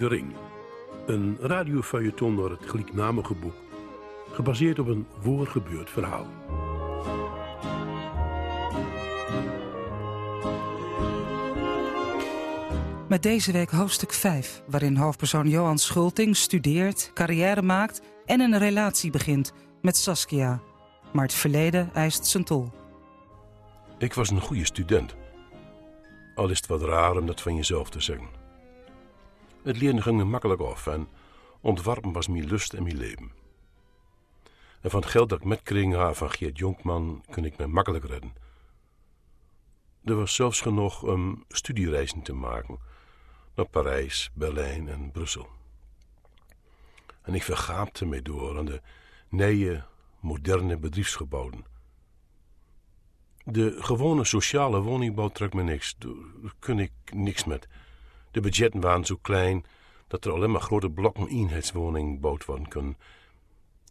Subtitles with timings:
[0.00, 0.32] De Ring.
[1.06, 3.54] Een radiofeuilleton door het gelijknamige boek,
[4.32, 6.26] gebaseerd op een voorgebeurd verhaal.
[13.08, 19.10] Met deze week hoofdstuk 5, waarin hoofdpersoon Johan Schulting studeert, carrière maakt en een relatie
[19.10, 20.60] begint met Saskia.
[21.12, 22.70] Maar het verleden eist zijn tol.
[23.98, 25.16] Ik was een goede student.
[26.34, 28.40] Al is het wat raar om dat van jezelf te zeggen.
[29.62, 31.08] Het leren ging me makkelijk af en
[31.60, 33.32] ontwarpen was mijn lust en mijn leven.
[34.80, 38.04] En van het geld dat ik met kreeg van Geert Jonkman kon ik me makkelijk
[38.04, 38.34] redden.
[40.04, 42.78] Er was zelfs genoeg om studiereizen te maken
[43.54, 45.48] naar Parijs, Berlijn en Brussel.
[47.22, 48.80] En ik vergaapte me door aan de
[49.28, 49.84] nieuwe,
[50.20, 51.64] moderne bedrijfsgebouwen.
[53.44, 57.68] De gewone sociale woningbouw trok me niks, daar kun ik niks met.
[58.30, 59.64] De budgetten waren zo klein
[60.06, 62.96] dat er alleen maar grote blokken eenheidswoningen gebouwd worden kunnen.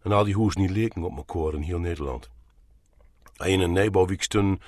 [0.02, 2.30] En al die huizen niet leken op elkaar in heel Nederland.
[3.38, 4.62] In een nijbouwwiek stonden,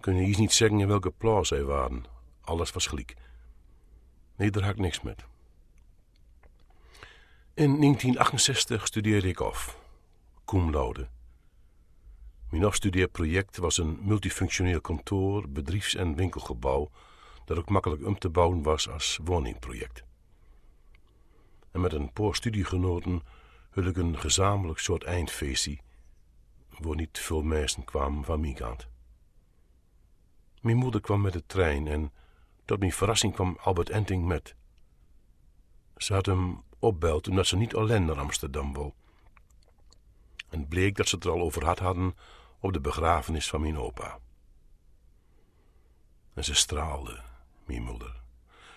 [0.00, 2.04] kun je iets niet zeggen in welke plaats zij waren.
[2.40, 3.14] Alles was gelijk.
[4.36, 5.24] Nee, daar had ik niks met.
[7.54, 9.78] In 1968 studeerde ik af,
[10.44, 11.08] cum laude.
[12.50, 16.90] Mijn afstudeerproject was een multifunctioneel kantoor, bedrijfs- en winkelgebouw
[17.46, 20.04] dat ook makkelijk om te bouwen was als woningproject.
[21.70, 23.22] En met een paar studiegenoten
[23.70, 25.80] hul ik een gezamenlijk soort eindfeestie,
[26.78, 28.88] waar niet veel mensen kwamen van mijn kant.
[30.60, 32.12] Mijn moeder kwam met de trein en
[32.64, 34.54] tot mijn verrassing kwam Albert Enting met.
[35.96, 38.92] Ze had hem opbeld omdat ze niet alleen naar Amsterdam wou.
[40.48, 42.16] En bleek dat ze het er al over had hadden
[42.60, 44.18] op de begrafenis van mijn opa.
[46.34, 47.22] En ze straalde,
[47.66, 48.22] mijn moeder,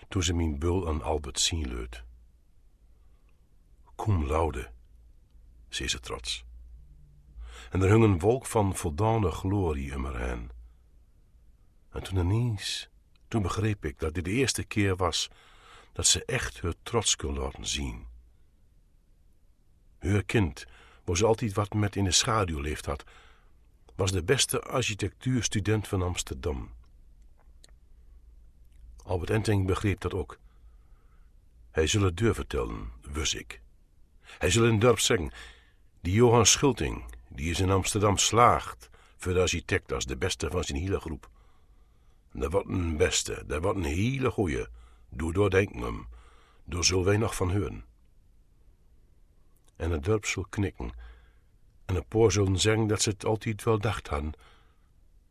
[0.08, 2.04] toen ze mijn bul aan Albert zien leut.
[3.96, 4.70] Cum laude,
[5.68, 6.44] zei ze trots.
[7.70, 10.50] En er hing een wolk van voldane glorie om haar heen.
[11.90, 12.88] En toen ineens,
[13.28, 15.30] toen begreep ik dat dit de eerste keer was
[15.92, 18.06] dat ze echt haar trots kon laten zien.
[19.98, 20.66] Haar kind,
[21.04, 23.04] waar ze altijd wat met in de schaduw leefd had,
[23.94, 26.70] was de beste architectuurstudent van Amsterdam.
[29.04, 30.38] Albert Enting begreep dat ook.
[31.70, 33.60] Hij zal het deur vertellen, wus ik.
[34.20, 35.32] Hij zal in het dorp zeggen,
[36.00, 40.64] die Johan Schulting, die is in Amsterdam slaagt voor de architect als de beste van
[40.64, 41.30] zijn hele groep.
[42.32, 44.66] Dat wordt een beste, dat wordt een hele goeie.
[45.08, 46.08] Doe doordenken hem,
[46.64, 47.84] door zullen wij nog van horen.
[49.76, 50.92] En het dorp zal knikken,
[51.84, 54.32] en een paar zullen zeggen dat ze het altijd wel dacht hadden.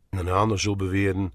[0.08, 1.32] En een ander zal beweren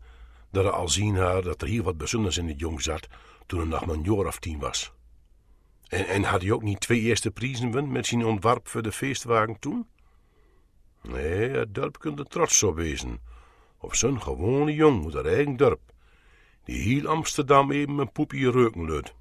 [0.64, 3.08] dat al zien haar dat er hier wat bijzonders in het jong zat
[3.46, 4.94] toen hij nog maar een of tien was.
[5.88, 8.92] En, en had hij ook niet twee eerste prijzen won met zijn ontwerp voor de
[8.92, 9.88] feestwagen toen?
[11.02, 13.20] Nee, het dorp kunt er trots op wezen.
[13.78, 15.82] Op zo'n gewone jong uit haar eigen dorp,
[16.64, 19.14] die heel Amsterdam even een poepje reuken luid.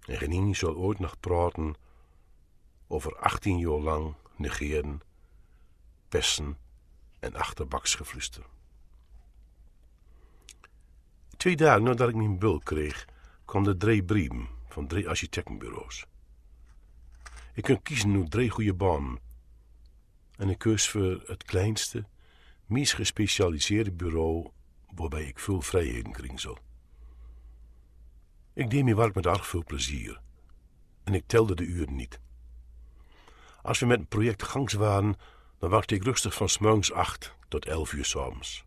[0.00, 1.74] En Genini zal ooit nog praten
[2.86, 5.00] over 18 jaar lang negeren,
[6.08, 6.58] pesten
[7.20, 8.44] en achterbaksgefluster.
[11.48, 13.04] Twee dagen nadat ik mijn bul kreeg,
[13.44, 16.06] kwam de drie brieven van drie architectenbureaus.
[17.54, 19.18] Ik kon kiezen uit drie goede banen.
[20.36, 22.04] En ik keus voor het kleinste,
[22.66, 24.50] meest gespecialiseerde bureau
[24.94, 26.44] waarbij ik veel vrijheden kreeg.
[28.52, 30.20] Ik deed mijn werk met erg veel plezier.
[31.04, 32.20] En ik telde de uren niet.
[33.62, 35.16] Als we met een project gangs waren,
[35.58, 38.66] dan wachtte ik rustig van s'morgens acht tot elf uur s'avonds.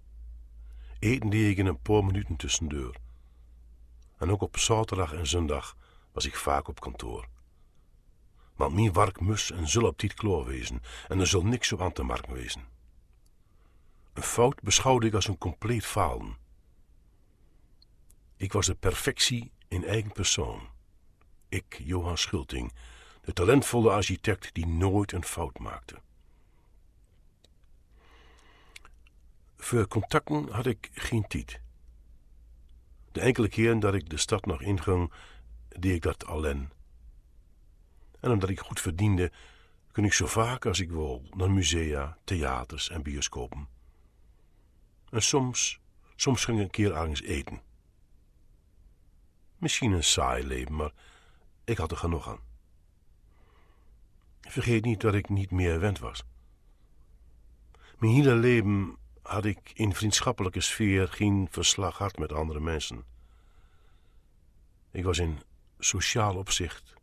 [1.01, 2.95] Eten deed ik in een paar minuten tussendoor.
[4.17, 5.77] En ook op zaterdag en zondag
[6.11, 7.27] was ik vaak op kantoor.
[8.55, 11.81] Want mijn werk moest en zal op dit klaar wezen en er zal niks op
[11.81, 12.67] aan te merken wezen.
[14.13, 16.37] Een fout beschouwde ik als een compleet falen.
[18.37, 20.69] Ik was de perfectie in eigen persoon.
[21.49, 22.73] Ik, Johan Schulting,
[23.21, 26.01] de talentvolle architect die nooit een fout maakte.
[29.61, 31.61] Voor contacten had ik geen tijd.
[33.11, 35.11] De enkele keren dat ik de stad nog inging,
[35.67, 36.69] deed ik dat alleen.
[38.19, 39.31] En omdat ik goed verdiende,
[39.91, 43.67] kon ik zo vaak als ik wil naar musea, theaters en bioscopen.
[45.09, 45.79] En soms,
[46.15, 47.61] soms ging ik een keer ergens eten.
[49.57, 50.91] Misschien een saai leven, maar
[51.63, 52.39] ik had er genoeg aan.
[54.41, 56.23] Vergeet niet dat ik niet meer wend was.
[57.97, 63.03] Mijn hele leven had ik in vriendschappelijke sfeer geen verslag gehad met andere mensen.
[64.91, 65.39] Ik was in
[65.79, 66.93] sociaal opzicht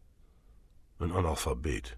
[0.96, 1.96] een analfabeet.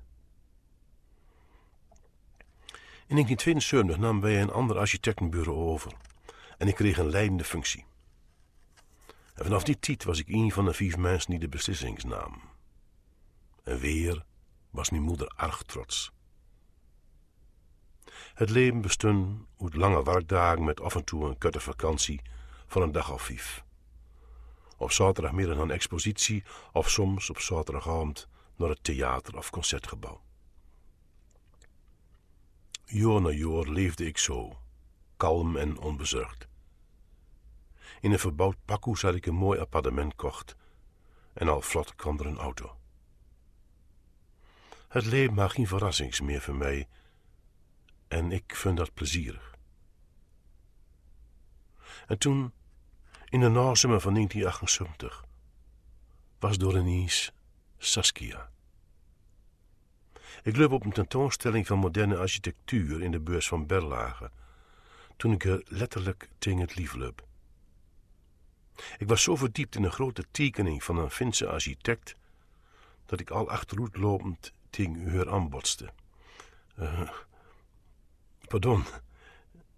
[3.07, 5.93] In 1972 nam wij een ander architectenbureau over
[6.59, 7.85] en ik kreeg een leidende functie.
[9.35, 12.41] En vanaf die tijd was ik een van de vijf mensen die de beslissings nam.
[13.63, 14.25] En weer
[14.71, 16.13] was mijn moeder erg trots.
[18.35, 22.21] Het leven bestond uit lange werkdagen met af en toe een korte vakantie
[22.67, 23.65] van een dag of vijf.
[24.77, 30.21] Op zaterdagmiddag een expositie of soms op zaterdagavond naar het theater of concertgebouw.
[32.85, 34.59] Jaar na jaar leefde ik zo,
[35.17, 36.49] kalm en onbezorgd.
[38.01, 40.57] In een verbouwd pakhoes had ik een mooi appartement kocht
[41.33, 42.77] en al vlot kwam er een auto.
[44.89, 46.89] Het leven maakt geen verrassings meer voor mij
[48.11, 49.55] en ik vind dat plezierig.
[52.07, 52.53] En toen,
[53.29, 55.25] in de nazomer van 1978,
[56.39, 57.33] was door ineens
[57.79, 58.51] Saskia.
[60.43, 64.31] Ik loop op een tentoonstelling van moderne architectuur in de beurs van Berlage,
[65.17, 67.27] toen ik er letterlijk tegen het lief loop.
[68.99, 72.17] Ik was zo verdiept in een grote tekening van een Finse architect,
[73.07, 75.93] dat ik al achteruitlopend tegen haar aanbotste.
[76.79, 77.11] Uh,
[78.51, 78.85] pardon,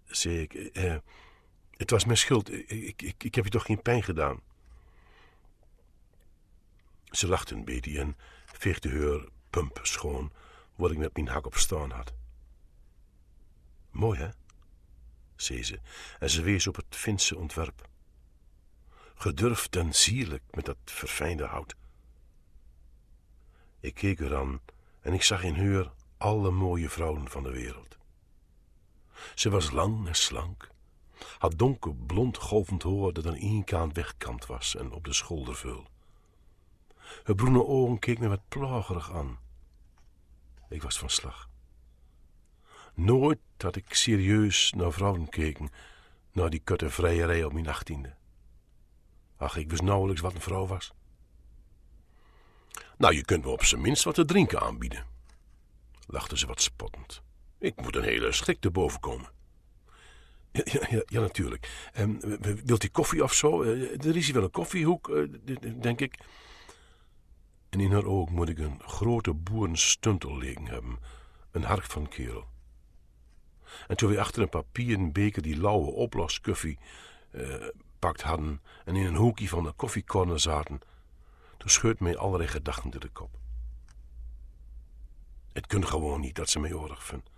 [0.05, 0.53] zei ik.
[0.53, 0.95] Uh,
[1.71, 2.51] het was mijn schuld.
[2.51, 4.41] Ik, ik, ik heb je toch geen pijn gedaan?
[7.05, 10.31] Ze lachte een beetje en veegde haar pump schoon,
[10.75, 12.13] waar ik met mijn hak op staan had.
[13.91, 14.29] Mooi, hè?
[15.35, 15.79] zei ze,
[16.19, 17.89] en ze wees op het Finse ontwerp.
[19.15, 21.75] Gedurfd en sierlijk met dat verfijnde hout.
[23.79, 24.61] Ik keek er aan
[25.01, 28.01] en ik zag in haar alle mooie vrouwen van de wereld.
[29.35, 30.69] Ze was lang en slank,
[31.37, 35.55] had donker blond golvend haar dat aan één kant wegkant was en op de schouder
[35.55, 35.87] viel.
[37.23, 39.39] Haar groene ogen keek me wat plagerig aan.
[40.69, 41.49] Ik was van slag.
[42.93, 45.69] Nooit had ik serieus naar vrouwen gekeken,
[46.31, 48.15] naar die kutte vrijerij op mijn achttiende.
[49.37, 50.93] Ach, ik wist nauwelijks wat een vrouw was.
[52.97, 55.05] Nou, je kunt me op zijn minst wat te drinken aanbieden,
[56.07, 57.21] lachte ze wat spottend.
[57.63, 59.29] Ik moet een hele schrik te boven komen.
[60.51, 61.89] Ja, ja, ja natuurlijk.
[61.99, 62.19] Um,
[62.65, 63.63] wilt u koffie of zo?
[63.63, 65.33] Uh, er is hier wel een koffiehoek, uh,
[65.81, 66.17] denk ik.
[67.69, 70.99] En in haar oog moet ik een grote boerenstuntel liggen hebben.
[71.51, 72.45] Een hark van kerel.
[73.87, 76.77] En toen we achter een papieren beker die lauwe oploskoffie
[77.31, 77.67] uh,
[77.99, 80.81] pakt hadden en in een hoekje van de koffiecorner zaten,
[81.57, 83.37] toen scheurt mij allerlei gedachten door de kop.
[85.53, 87.31] Het kunt gewoon niet dat ze mij oorlog vindt.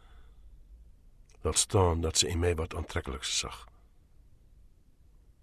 [1.45, 3.67] Laat staan dat ze in mij wat aantrekkelijks zag.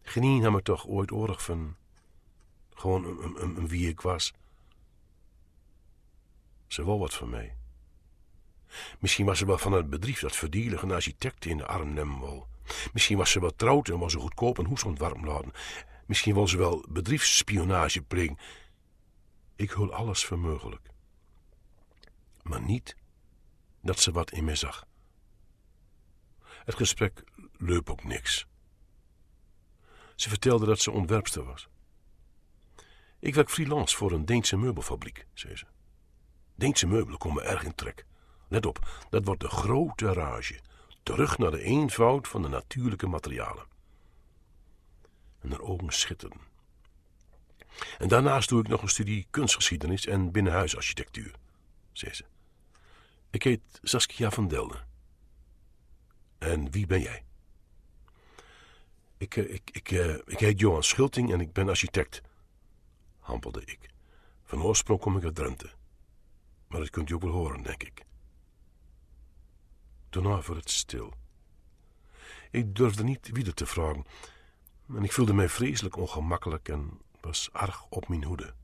[0.03, 1.77] Genien had me toch ooit oorlog van.
[2.71, 4.33] Gewoon een, een, een wie ik was.
[6.67, 7.57] Ze wou wat van mij.
[8.99, 12.47] Misschien was ze wel van het bedrijf dat verdielige architecten in de wil.
[12.93, 15.53] Misschien was ze wel trouwd en was ze goedkoop een hoes ontwarm.
[16.07, 18.39] Misschien wil ze wel bedrijfsspionage plegen.
[19.57, 20.89] Ik hul alles voor mogelijk.
[22.43, 22.97] Maar niet
[23.83, 24.91] dat ze wat in mij zag.
[26.65, 27.25] Het gesprek
[27.57, 28.47] leup ook niks.
[30.15, 31.69] Ze vertelde dat ze ontwerpster was.
[33.19, 35.67] Ik werk freelance voor een Deense meubelfabriek, zei ze.
[36.55, 38.07] Deense meubelen komen erg in trek.
[38.49, 40.61] Let op, dat wordt de grote rage.
[41.03, 43.67] Terug naar de eenvoud van de natuurlijke materialen.
[45.41, 46.41] En haar ogen schitterden.
[47.99, 51.35] En daarnaast doe ik nog een studie kunstgeschiedenis en binnenhuisarchitectuur,
[51.93, 52.25] zei ze.
[53.31, 54.92] Ik heet Saskia van Delden.
[56.43, 57.25] En wie ben jij?
[59.17, 59.91] Ik, ik, ik,
[60.27, 62.23] ik heet Johan Schulting en ik ben architect,
[63.19, 63.91] hampelde ik.
[64.45, 65.71] Van oorsprong kom ik uit Drenthe.
[66.69, 68.05] Maar dat kunt u ook wel horen, denk ik.
[70.09, 71.13] Daarna werd het stil.
[72.51, 74.05] Ik durfde niet wie te vragen.
[74.89, 78.55] En ik voelde mij vreselijk ongemakkelijk en was erg op mijn hoede.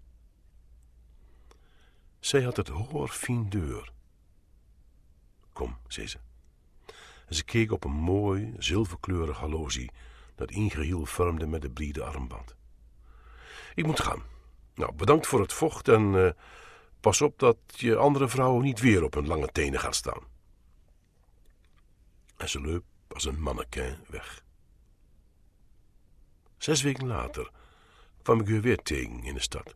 [2.20, 3.16] Zij had het hoor
[3.48, 3.92] deur.
[5.52, 6.18] Kom, zei ze.
[7.28, 9.90] En ze keek op een mooi, zilverkleurig horlogie
[10.34, 12.56] dat ingeheel vormde met de brede armband.
[13.74, 14.22] Ik moet gaan.
[14.74, 16.30] Nou, bedankt voor het vocht en uh,
[17.00, 20.22] pas op dat je andere vrouwen niet weer op hun lange tenen gaat staan.
[22.36, 24.44] En ze leup als een mannequin weg.
[26.58, 27.50] Zes weken later
[28.22, 29.74] kwam ik u weer tegen in de stad,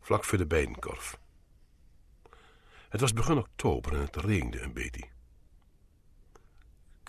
[0.00, 1.18] vlak voor de Bijenkorf.
[2.88, 5.08] Het was begin oktober en het regende een beetje.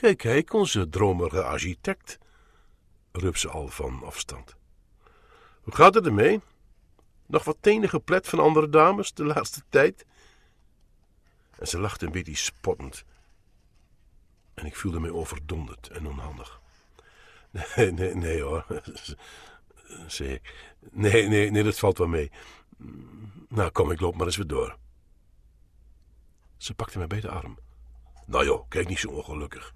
[0.02, 2.20] Kijk, kijk, onze dromerige architect,
[3.12, 4.56] riep ze al van afstand.
[5.62, 6.42] Hoe gaat het ermee?
[7.26, 10.06] Nog wat tenen geplet van andere dames de laatste tijd?
[11.60, 13.04] En ze lachte een beetje spottend.
[14.54, 16.62] En ik voelde mij overdonderd en onhandig.
[17.52, 18.66] Nee, nee, nee hoor,
[20.08, 20.76] zei ik.
[20.92, 22.32] Nee, nee, nee, dat valt wel mee.
[23.48, 24.78] Nou, kom, ik loop maar eens weer door.
[26.58, 27.58] Ze pakte mij bij de arm.
[28.26, 29.74] Nou joh, kijk niet zo ongelukkig.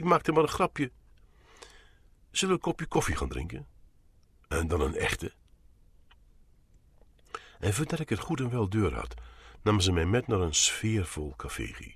[0.00, 0.90] Ik maakte maar een grapje.
[2.30, 3.66] Zullen we een kopje koffie gaan drinken?
[4.48, 5.32] En dan een echte?
[7.58, 9.14] En voordat ik het goed en wel deur had,
[9.62, 11.94] nam ze mij met naar een sfeervol café.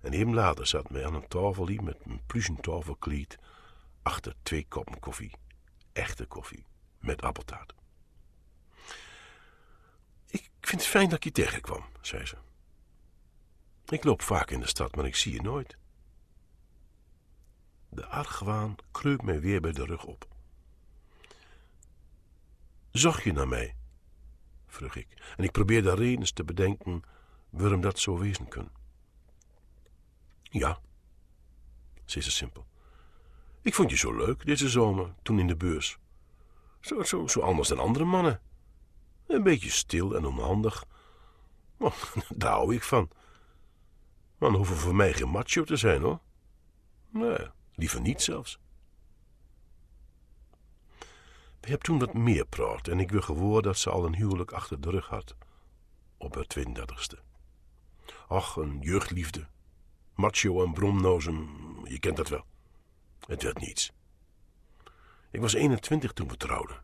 [0.00, 3.38] En even later zat mij aan een tafel met een pluchen tafelkleed
[4.02, 5.32] achter twee koppen koffie.
[5.92, 6.64] Echte koffie,
[6.98, 7.74] met appeltaart.
[10.26, 12.36] Ik vind het fijn dat je tegenkwam, zei ze.
[13.86, 15.76] Ik loop vaak in de stad, maar ik zie je nooit.
[17.94, 20.28] De argwaan kreup mij weer bij de rug op.
[22.90, 23.74] Zocht je naar mij?
[24.66, 27.02] vroeg ik, en ik probeerde redens te bedenken
[27.50, 28.70] waarom dat zo wezen kan.
[30.42, 30.80] Ja,
[32.04, 32.66] zei ze simpel.
[33.62, 35.98] Ik vond je zo leuk deze zomer, toen in de beurs.
[36.80, 38.40] Zo, zo, zo anders dan andere mannen.
[39.26, 40.84] Een beetje stil en onhandig.
[41.78, 41.94] Oh,
[42.36, 43.08] daar hou ik van.
[44.38, 46.20] Man hoeven voor mij geen macho te zijn, hoor.
[47.10, 48.58] Nee, liever niet zelfs.
[51.60, 54.52] We hebben toen wat meer praat en ik wil gewoon dat ze al een huwelijk
[54.52, 55.36] achter de rug had.
[56.16, 57.18] Op haar 32ste.
[58.28, 59.46] Ach, een jeugdliefde.
[60.14, 61.48] Macho en bromnozen,
[61.84, 62.44] je kent dat wel.
[63.26, 63.92] Het werd niets.
[65.30, 66.82] Ik was 21 toen we trouwden.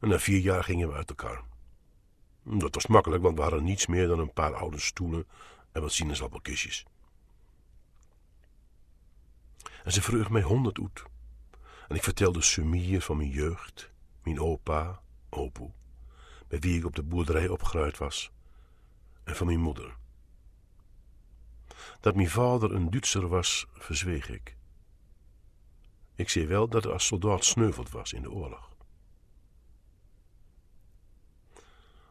[0.00, 1.42] En na vier jaar gingen we uit elkaar.
[2.42, 5.26] Dat was makkelijk, want we hadden niets meer dan een paar oude stoelen
[5.72, 6.86] en wat sinaasappelkistjes.
[9.86, 11.04] En ze vroeg mij honderd oet.
[11.88, 13.90] En ik vertelde Sumier van mijn jeugd,
[14.22, 15.70] mijn opa, opoe,
[16.48, 18.30] met wie ik op de boerderij opgeruid was,
[19.24, 19.96] en van mijn moeder.
[22.00, 24.56] Dat mijn vader een Duitser was, verzweeg ik.
[26.14, 28.70] Ik zei wel dat hij als soldaat sneuveld was in de oorlog.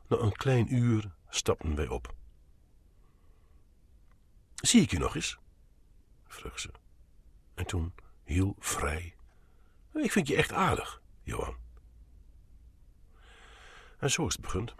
[0.07, 2.15] Na een klein uur stapten wij op.
[4.55, 5.37] Zie ik je nog eens?
[6.27, 6.69] vroeg ze.
[7.55, 7.93] En toen
[8.23, 9.15] heel vrij.
[9.93, 11.55] Ik vind je echt aardig, Johan.
[13.97, 14.75] En zo is het begund.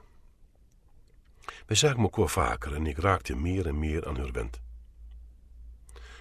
[1.66, 4.62] Wij zagen elkaar vaker en ik raakte meer en meer aan haar wend.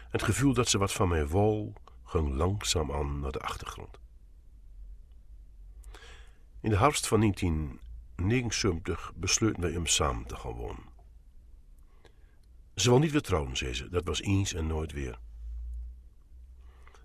[0.09, 1.73] Het gevoel dat ze wat van mij wol,
[2.05, 3.99] ging langzaam aan naar de achtergrond.
[6.61, 10.93] In de herfst van 1979 besloten wij om samen te gaan wonen.
[12.75, 13.89] Ze wil niet weer trouwen, zei ze.
[13.89, 15.19] Dat was eens en nooit weer.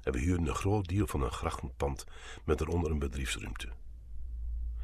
[0.03, 2.05] En we huurden een groot deel van een grachtenpand
[2.43, 3.69] met eronder een bedrijfsruimte.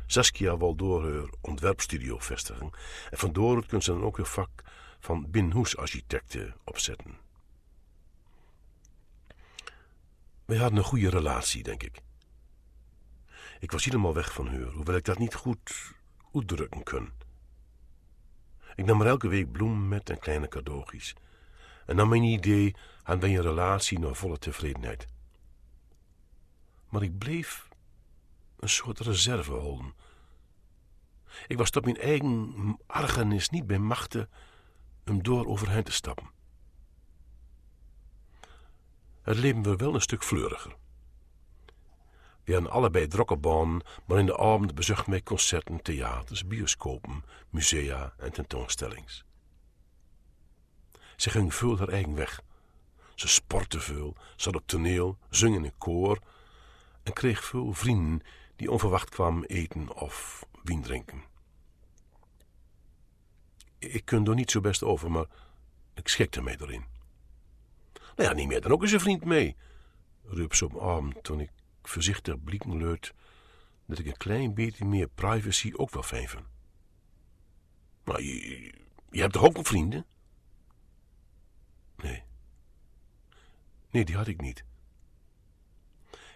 [0.05, 2.71] Saskia wil door haar ontwerpstudio vestigen
[3.11, 4.63] en vandoor het ze dan ook een vak
[4.99, 7.17] van binnenhoesarchitecten opzetten.
[10.45, 12.01] We hadden een goede relatie, denk ik.
[13.59, 15.93] Ik was helemaal weg van haar, hoewel ik dat niet goed
[16.33, 17.11] uitdrukken kon.
[18.75, 21.15] Ik nam er elke week bloemen met en kleine cadeautjes.
[21.85, 25.07] En naar mijn idee wij een relatie naar volle tevredenheid.
[26.89, 27.67] Maar ik bleef
[28.59, 29.93] een soort reserve houden.
[31.47, 34.29] Ik was tot mijn eigen argenis niet bij machten
[35.05, 36.29] om door overheen te stappen.
[39.21, 40.75] Het leven werd wel een stuk fleuriger.
[42.43, 48.31] We hadden allebei drokkenbaan, maar in de avond bezochten wij concerten, theaters, bioscopen, musea en
[48.31, 49.25] tentoonstellings.
[51.15, 52.41] Ze ging veel haar eigen weg.
[53.15, 56.19] Ze sportte veel, zat op toneel, zong in een koor
[57.03, 58.21] en kreeg veel vrienden
[58.55, 61.23] die onverwacht kwamen eten of wien drinken.
[63.77, 65.25] Ik kun er niet zo best over, maar
[65.93, 66.85] ik schikte mij erin.
[67.93, 69.55] Nou ja, niet meer dan ook eens een vriend mee,
[70.23, 71.51] riep ze op mijn arm toen ik
[71.83, 73.13] voorzichtig blikken leut
[73.85, 76.45] dat ik een klein beetje meer privacy ook wel fijn vind.
[78.03, 78.73] Maar je,
[79.09, 80.05] je hebt toch ook een vrienden?
[81.97, 82.23] Nee.
[83.89, 84.65] Nee, die had ik niet.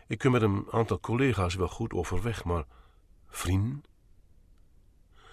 [0.07, 2.65] Ik kun met een aantal collega's wel goed overweg, maar
[3.27, 3.83] vrienden?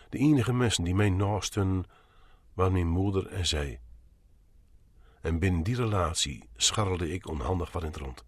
[0.08, 1.84] De enige mensen die mij naasten
[2.54, 3.80] waren mijn moeder en zij.
[5.20, 8.24] En binnen die relatie scharrelde ik onhandig wat in het rond.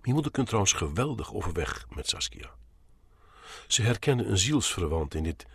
[0.00, 2.50] Mijn moeder kunt trouwens geweldig overweg met Saskia.
[3.66, 5.46] Ze herkende een zielsverwant in dit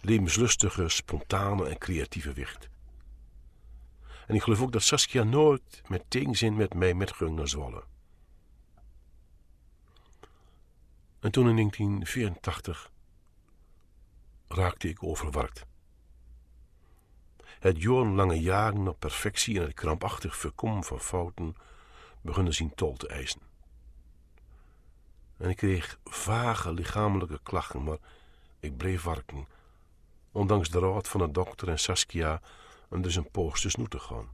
[0.00, 2.68] levenslustige, spontane en creatieve wicht.
[4.30, 7.84] En ik geloof ook dat Saskia nooit met tegenzin met mij metging naar Zwolle.
[11.20, 12.90] En toen in 1984
[14.48, 15.66] raakte ik overwerkt.
[17.44, 21.54] Het jarenlange jagen op perfectie en het krampachtig voorkomen van fouten
[22.20, 23.40] begonnen zien tol te eisen.
[25.36, 27.98] En ik kreeg vage lichamelijke klachten, maar
[28.60, 29.48] ik bleef werken,
[30.32, 32.40] ondanks de raad van de dokter en Saskia
[32.90, 34.28] om dus een poos te snoeten gaan.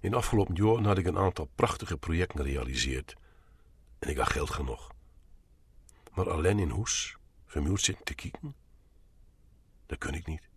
[0.00, 3.14] In afgelopen jaren had ik een aantal prachtige projecten gerealiseerd
[3.98, 4.90] en ik had geld genoeg.
[6.14, 7.16] Maar alleen in huis,
[7.46, 8.54] vermuurd zitten te kijken,
[9.86, 10.48] dat kun ik niet.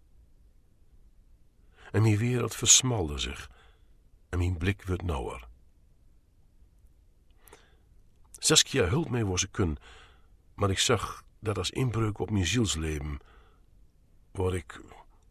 [1.91, 3.49] En mijn wereld versmalde zich
[4.29, 5.47] en mijn blik werd nauwer.
[8.31, 9.77] Saskia hulp mij waar ze kun,
[10.53, 13.19] maar ik zag dat als inbreuk op mijn zielsleven,
[14.31, 14.81] waar ik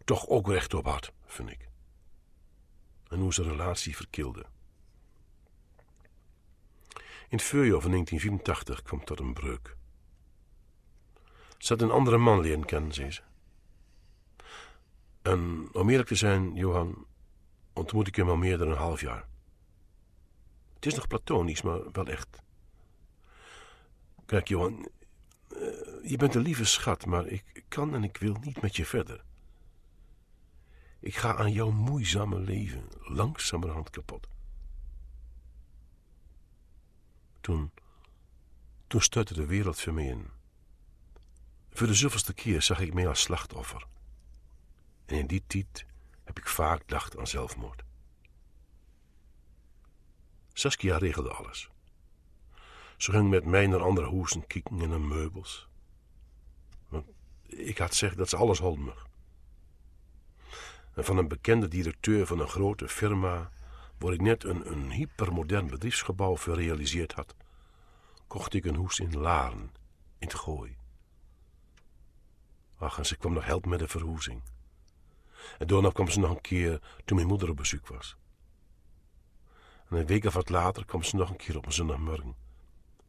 [0.09, 1.69] toch ook recht op had, vind ik.
[3.09, 4.47] En hoe zijn relatie verkilde.
[7.29, 9.77] In het voorjaar van 1984 kwam tot een breuk.
[11.59, 13.23] Ze had een andere man leren kennen, zei ze.
[15.23, 17.07] En om eerlijk te zijn, Johan,
[17.73, 19.29] ontmoet ik hem al meer dan een half jaar.
[20.75, 22.43] Het is nog platonisch, maar wel echt.
[24.27, 24.89] Kijk, Johan,
[25.49, 25.59] eh,
[26.03, 29.27] je bent een lieve schat, maar ik kan en ik wil niet met je verder.
[31.01, 34.29] Ik ga aan jouw moeizame leven langzamerhand kapot.
[37.41, 37.73] Toen,
[38.87, 40.31] toen stuitte de wereld voor me in.
[41.71, 43.87] Voor de zoveelste keer zag ik mij als slachtoffer.
[45.05, 45.87] En in die tijd
[46.25, 47.83] heb ik vaak gedacht aan zelfmoord.
[50.53, 51.71] Saskia regelde alles.
[52.97, 55.69] Ze ging met mij naar andere hoesten kijken en naar meubels.
[56.89, 57.07] Want
[57.47, 59.08] ik had gezegd dat ze alles me.
[60.99, 63.51] En van een bekende directeur van een grote firma,
[63.99, 67.35] waar ik net een, een hypermodern bedrijfsgebouw gerealiseerd had,
[68.27, 69.73] kocht ik een hoes in Laren,
[70.19, 70.77] in het Gooi.
[72.79, 74.43] Ach, en ze kwam nog helpen met de verhoezing.
[75.59, 78.17] En daarna kwam ze nog een keer toen mijn moeder op bezoek was.
[79.89, 82.37] En een week of wat later kwam ze nog een keer op een zondagmorgen.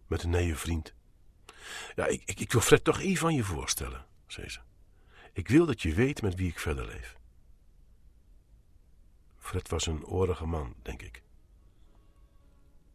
[0.08, 0.94] Met een nieuwe vriend.
[1.96, 4.60] Ja, ik, ik, ik wil Fred toch even aan je voorstellen, zei ze.
[5.34, 7.19] Ik wil dat je weet met wie ik verder leef.
[9.50, 11.22] Fred was een oorige man, denk ik.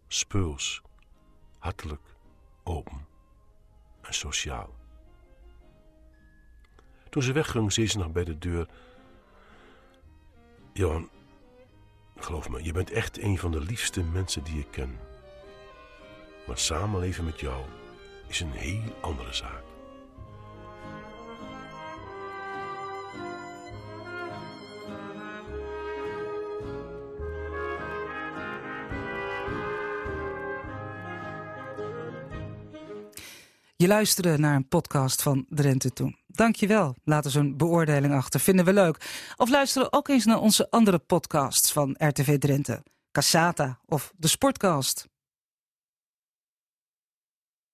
[0.06, 0.82] Speels,
[1.58, 2.16] hartelijk,
[2.64, 3.06] open
[4.02, 4.74] en sociaal.
[7.10, 8.68] Toen ze wegging, zei ze nog bij de deur...
[10.72, 11.10] Johan,
[12.16, 14.98] geloof me, je bent echt een van de liefste mensen die ik ken.
[16.46, 17.64] Maar samenleven met jou
[18.26, 19.73] is een heel andere zaak.
[33.84, 36.16] Je luisterde naar een podcast van Drenthe Toen.
[36.26, 36.96] Dankjewel.
[37.02, 38.40] Laat eens een beoordeling achter.
[38.40, 38.96] Vinden we leuk.
[39.36, 42.82] Of luister ook eens naar onze andere podcasts van RTV Drenthe.
[43.12, 45.08] Cassata of de Sportcast.